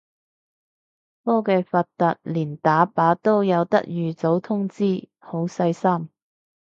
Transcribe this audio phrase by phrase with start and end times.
[1.23, 6.09] 科技發達連打靶都有得預早通知，好細心